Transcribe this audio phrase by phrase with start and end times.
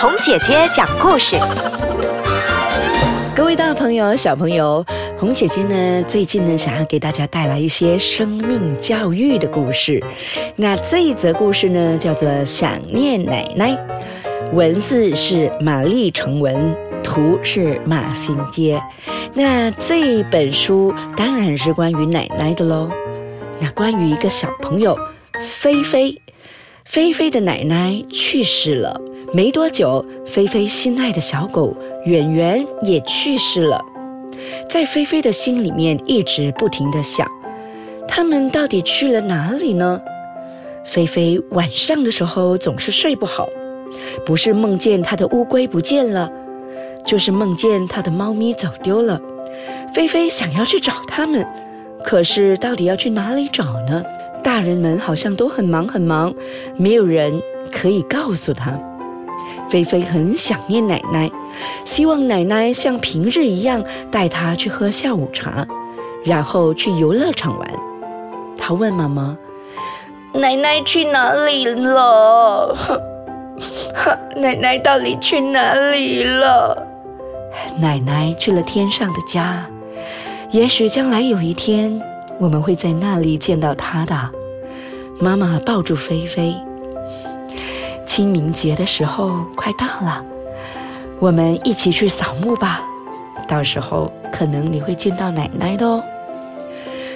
[0.00, 1.36] 红姐姐讲故事。
[3.36, 4.82] 各位大朋友、小朋友，
[5.18, 10.02] 红姐姐呢，最近呢，想要给大家带来一些生命教育的故事。
[10.56, 13.72] 那这一则故事呢，叫做《想念奶奶》，
[14.54, 18.82] 文字是玛丽成文，图是马新街。
[19.34, 22.88] 那这本书当然是关于奶奶的喽。
[23.58, 24.98] 那关于一个小朋友
[25.38, 26.18] 菲菲，
[26.86, 28.98] 菲菲的奶奶去世了。
[29.32, 33.80] 没多久，菲菲心爱的小狗圆圆也去世了。
[34.68, 37.24] 在菲菲的心里面，一直不停的想，
[38.08, 40.00] 他们到底去了哪里呢？
[40.84, 43.48] 菲菲晚上的时候总是睡不好，
[44.26, 46.28] 不是梦见她的乌龟不见了，
[47.06, 49.20] 就是梦见她的猫咪走丢了。
[49.94, 51.46] 菲菲想要去找他们，
[52.02, 54.02] 可是到底要去哪里找呢？
[54.42, 56.34] 大人们好像都很忙很忙，
[56.76, 57.40] 没有人
[57.70, 58.76] 可以告诉他。
[59.70, 61.30] 菲菲很想念奶奶，
[61.84, 65.64] 希望奶奶像平日一样带她去喝下午茶，
[66.24, 67.70] 然后去游乐场玩。
[68.58, 69.38] 她问妈妈
[70.34, 72.76] ：“奶奶去哪里了？
[74.36, 76.86] 奶奶到底去哪里了？”
[77.78, 79.64] 奶奶去了天上的家，
[80.50, 82.02] 也许将来有一天
[82.38, 84.16] 我们会在那里见到她的。
[85.20, 86.54] 妈妈抱住菲菲。
[88.10, 90.20] 清明节的时候快到了，
[91.20, 92.82] 我们一起去扫墓吧。
[93.46, 96.02] 到时候可能你会见到奶奶的哦。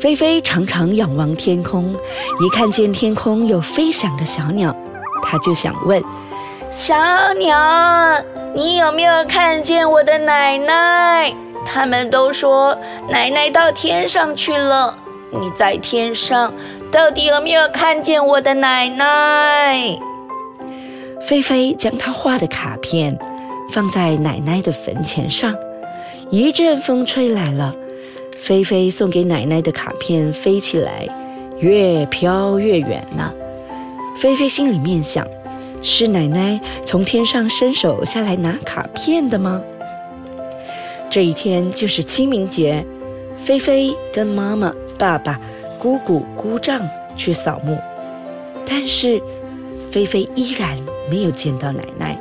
[0.00, 1.92] 菲菲常常仰望天空，
[2.38, 4.72] 一看见天空有飞翔的小鸟，
[5.24, 6.00] 她就想问：
[6.70, 6.94] 小
[7.34, 7.58] 鸟，
[8.54, 11.34] 你有没有看见我的奶奶？
[11.66, 12.78] 他们都说
[13.10, 14.96] 奶奶到天上去了。
[15.32, 16.54] 你在天上
[16.92, 19.98] 到底有没有看见我的奶奶？
[21.26, 23.18] 菲菲将她画的卡片
[23.72, 25.52] 放在奶奶的坟前上，
[26.30, 27.74] 一阵风吹来了，
[28.38, 31.08] 菲菲送给奶奶的卡片飞起来，
[31.58, 33.34] 越飘越远了。
[34.16, 35.26] 菲菲心里面想：
[35.82, 39.60] 是奶奶从天上伸手下来拿卡片的吗？
[41.10, 42.86] 这一天就是清明节，
[43.42, 45.40] 菲菲跟妈妈、爸爸、
[45.76, 47.76] 姑姑、姑丈去扫墓，
[48.64, 49.20] 但是
[49.90, 50.78] 菲菲依然。
[51.10, 52.20] 没有见到奶奶。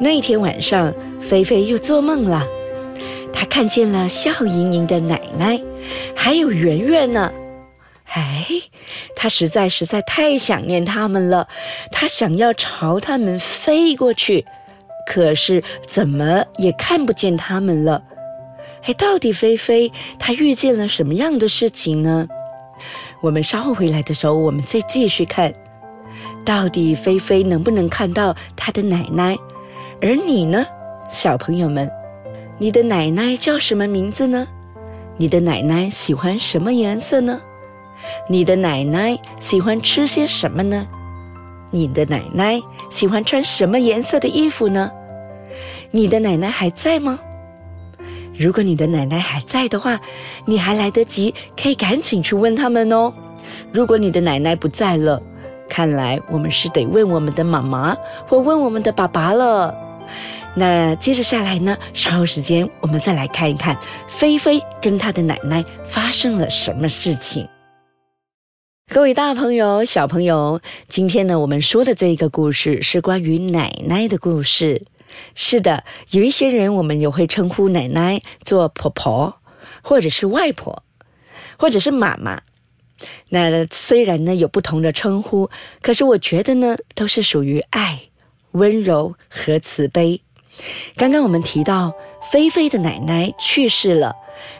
[0.00, 2.46] 那天晚上，菲菲又做梦了，
[3.32, 5.60] 她看见了笑盈盈的奶奶，
[6.14, 7.32] 还有圆圆呢。
[8.06, 8.46] 哎，
[9.14, 11.48] 她实在实在太想念他们了，
[11.92, 14.44] 她想要朝他们飞过去，
[15.06, 18.02] 可是怎么也看不见他们了。
[18.82, 22.28] 哎，到底菲菲她遇见了什么样的事情呢？
[23.22, 25.54] 我们稍后回来的时候，我们再继续看。
[26.44, 29.36] 到底菲菲能不能看到她的奶奶？
[30.00, 30.66] 而你呢，
[31.10, 31.90] 小朋友们，
[32.58, 34.46] 你的奶奶叫什么名字呢？
[35.16, 37.40] 你的奶奶喜欢什么颜色呢？
[38.28, 40.86] 你的奶奶喜欢吃些什么呢？
[41.70, 44.90] 你的奶奶喜欢穿什么颜色的衣服呢？
[45.90, 47.18] 你的奶奶还在吗？
[48.36, 49.98] 如果你的奶奶还在的话，
[50.44, 53.12] 你还来得及，可以赶紧去问他们哦。
[53.72, 55.22] 如果你的奶奶不在了，
[55.74, 57.96] 看来我们是得问我们的妈妈
[58.28, 59.74] 或问我们的爸爸了。
[60.54, 61.76] 那接着下来呢？
[61.92, 63.76] 稍后时间我们再来看一看
[64.06, 67.48] 菲菲跟她的奶奶发生了什么事情。
[68.88, 74.86] 各位大朋友、小朋友，今天呢，我们说的这一个故事是关于奶奶的故事。
[75.34, 75.82] 是的，
[76.12, 79.34] 有一些人我们也会称呼奶奶做婆婆，
[79.82, 80.84] 或者是外婆，
[81.58, 82.40] 或者是妈妈。
[83.28, 85.50] 那虽然呢有不同的称呼，
[85.82, 88.00] 可是我觉得呢都是属于爱、
[88.52, 90.20] 温柔和慈悲。
[90.96, 91.92] 刚刚我们提到
[92.30, 94.14] 菲菲的奶奶去世了，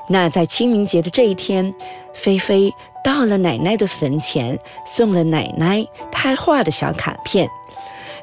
[0.09, 1.73] 那在清明节的这一天，
[2.13, 2.73] 菲菲
[3.05, 7.49] 到了奶奶的坟前，送了奶奶她画的小卡片。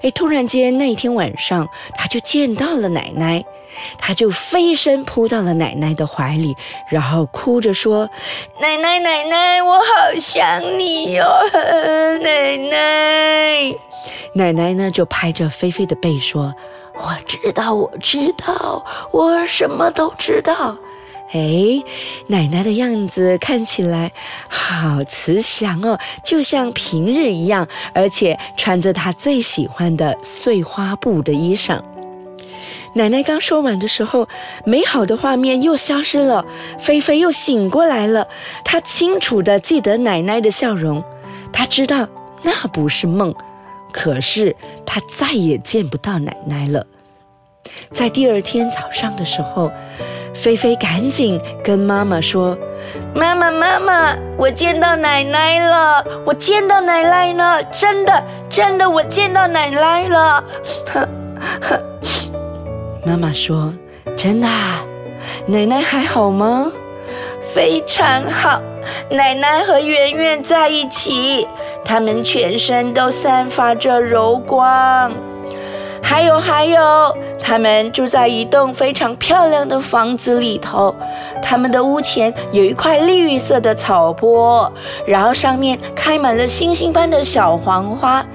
[0.02, 3.45] 哎，突然间那一天晚上，他就见到了奶奶。
[3.97, 6.56] 他就飞身扑到了奶奶的怀里，
[6.89, 8.09] 然后哭着说
[8.62, 11.25] ：“奶奶，奶奶，我好想你哟，
[12.23, 13.75] 奶奶。”
[14.33, 16.53] 奶奶呢就拍着菲菲的背说
[16.95, 20.77] ：“我知道，我知道，我什么都知道。”
[21.33, 21.81] 哎，
[22.27, 24.12] 奶奶的样子看起来
[24.50, 31.81] 好慈祥哦，就像平日一样，而且穿着她最喜欢的碎花布的衣裳。
[32.94, 34.28] 奶奶刚说完的时候，
[34.66, 36.46] 美好的画面又消失了。
[36.78, 38.28] 菲菲又醒过来了，
[38.66, 41.04] 她清楚地记得奶奶的笑容，
[41.54, 42.08] 她知道
[42.42, 43.34] 那不是梦。
[43.94, 44.56] 可是
[44.86, 46.86] 她再也见不到奶奶了。
[47.92, 49.72] 在第二天早上的时候，
[50.34, 52.58] 菲菲赶紧跟妈妈说
[53.16, 56.04] ：“妈妈，妈妈，我见到奶奶了！
[56.26, 57.64] 我见到奶奶了！
[57.66, 60.44] 真的，真的，我见到奶奶了！”
[63.03, 63.74] 妈妈说
[64.15, 64.48] ：“真的，
[65.48, 66.71] 奶奶还好吗
[67.53, 68.62] ？”“非常好，
[69.09, 71.48] 奶奶和圆圆在一起，
[71.83, 75.12] 他们全身都散发着柔光。”
[76.03, 80.94] 还有还有，他们住在一栋非常漂亮的房子里头，
[81.42, 84.71] 他们的屋前有一块绿色的草坡，
[85.06, 88.25] 然后上面开满了星星般的小黄花。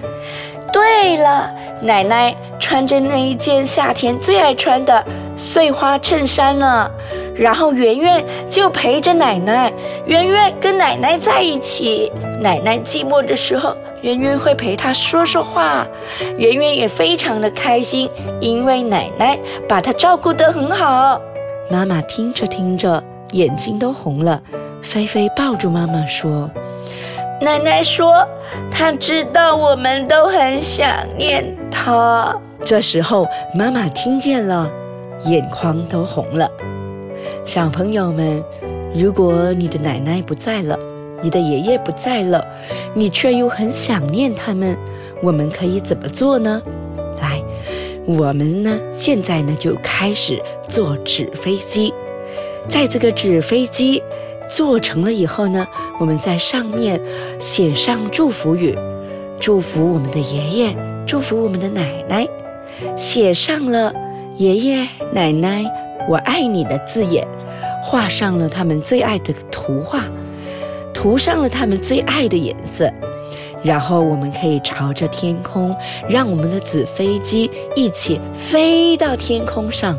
[0.76, 1.50] 对了，
[1.80, 5.02] 奶奶穿着那一件夏天最爱穿的
[5.34, 6.90] 碎花衬衫呢，
[7.34, 9.72] 然后圆圆就陪着奶奶，
[10.04, 12.12] 圆圆跟奶奶在一起。
[12.42, 15.86] 奶奶寂寞的时候，圆圆会陪她说说话，
[16.36, 21.18] 圆圆也非常的开心，因为奶奶把她照顾得很好。
[21.70, 23.02] 妈妈听着听着，
[23.32, 24.42] 眼睛都红了。
[24.82, 26.50] 菲菲抱住妈妈说
[27.40, 28.26] ：“奶奶说，
[28.70, 30.88] 她知道我们都很想
[31.18, 32.34] 念她。”
[32.64, 34.70] 这时候，妈妈听见了，
[35.24, 36.50] 眼眶都红了。
[37.44, 38.42] 小朋友们，
[38.94, 40.78] 如果你的奶奶不在了，
[41.22, 42.44] 你的爷爷不在了，
[42.94, 44.76] 你却又很想念他们，
[45.22, 46.60] 我们可以怎么做呢？
[47.20, 47.40] 来，
[48.06, 51.92] 我们呢现在呢就开始做纸飞机，
[52.66, 54.02] 在这个纸飞机
[54.48, 55.66] 做成了以后呢，
[55.98, 57.00] 我们在上面
[57.38, 58.76] 写上祝福语，
[59.40, 60.76] 祝福我们的爷爷，
[61.06, 62.26] 祝福我们的奶奶，
[62.96, 63.92] 写上了
[64.36, 65.64] 爷爷奶奶
[66.08, 67.26] 我爱你的字眼，
[67.82, 70.04] 画上了他们最爱的图画。
[70.94, 72.90] 涂上了他们最爱的颜色，
[73.62, 75.76] 然后我们可以朝着天空，
[76.08, 79.96] 让我们的纸飞机一起飞到天空上。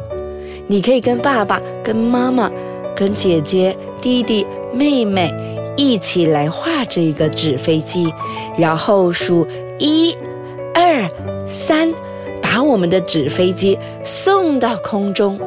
[0.65, 2.51] 你可以跟爸爸、跟妈妈、
[2.95, 3.77] 跟姐姐、
[4.07, 5.33] 弟弟、妹妹
[5.75, 8.09] 一起来画这个纸飞机，
[8.57, 9.45] 然后数
[9.79, 10.15] 一、
[10.73, 11.05] 二、
[11.45, 11.93] 三，
[12.41, 15.37] 把我们的纸飞机送到空中。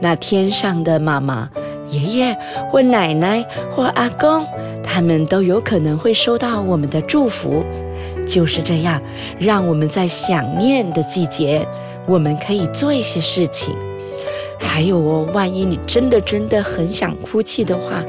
[0.00, 1.48] 那天上的妈妈。
[1.88, 2.36] 爷爷
[2.70, 4.44] 或奶奶或阿公，
[4.82, 7.64] 他们都有可能会收到我们的祝福。
[8.26, 9.00] 就是这样，
[9.38, 11.64] 让我们在想念的季节，
[12.08, 13.72] 我们可以做一些事情。
[14.60, 18.04] 还有哦，万一你真的真的很想哭泣的话，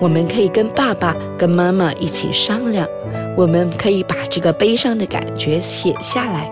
[0.00, 2.86] 我们可以跟爸爸、跟妈妈一起商量。
[3.36, 6.50] 我们可以把这个悲伤的感觉写下来，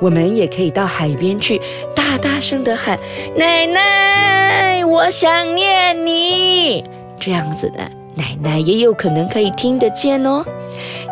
[0.00, 1.58] 我们也可以到海边去，
[1.94, 2.98] 大大声的喊
[3.34, 6.84] ：“奶奶，我想念你。”
[7.18, 7.78] 这样子的，
[8.14, 10.44] 奶奶也有可能可以听得见哦。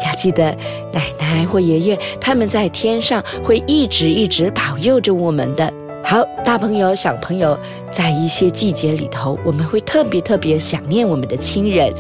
[0.07, 0.55] 要记得，
[0.93, 5.73] 奶奶或爷爷他们在天上会一直一直保佑着我们的。
[6.07, 7.59] 好，大朋友、小朋友，
[7.91, 11.91] 在一些季节里头，我们会特别特别想念我们的亲人。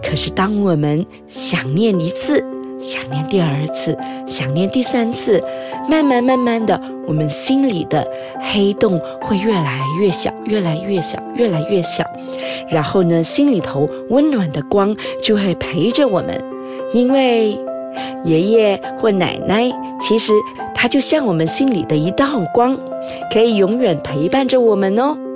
[0.00, 2.42] 可是，当我们想念一次，
[2.80, 5.42] 想念第二次，想念第三次，
[5.90, 8.08] 慢慢慢慢的，我们心里的
[8.40, 12.04] 黑洞会越来越小，越来越小，越来越小。
[12.70, 16.40] 然后呢，心里头温暖的光就会陪着我们，
[16.92, 17.58] 因为
[18.24, 19.68] 爷爷或奶奶，
[20.00, 20.32] 其实
[20.72, 22.78] 他就像我们心里的一道光，
[23.32, 25.27] 可以永远陪伴着我们哦。